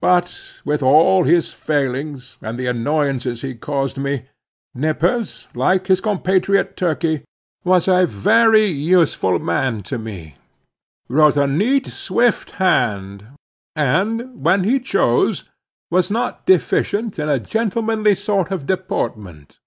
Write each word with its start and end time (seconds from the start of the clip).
But 0.00 0.62
with 0.64 0.82
all 0.82 1.24
his 1.24 1.52
failings, 1.52 2.38
and 2.40 2.58
the 2.58 2.68
annoyances 2.68 3.42
he 3.42 3.54
caused 3.54 3.98
me, 3.98 4.30
Nippers, 4.74 5.46
like 5.54 5.88
his 5.88 6.00
compatriot 6.00 6.74
Turkey, 6.74 7.26
was 7.62 7.86
a 7.86 8.06
very 8.06 8.64
useful 8.64 9.38
man 9.38 9.82
to 9.82 9.98
me; 9.98 10.36
wrote 11.10 11.36
a 11.36 11.46
neat, 11.46 11.86
swift 11.88 12.52
hand; 12.52 13.26
and, 13.76 14.42
when 14.42 14.64
he 14.64 14.80
chose, 14.80 15.44
was 15.90 16.10
not 16.10 16.46
deficient 16.46 17.18
in 17.18 17.28
a 17.28 17.38
gentlemanly 17.38 18.14
sort 18.14 18.50
of 18.50 18.64
deportment. 18.64 19.58